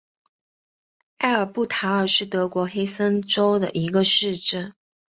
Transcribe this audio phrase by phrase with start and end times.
[1.19, 4.73] 埃尔布塔尔是德国黑森州的一个市镇。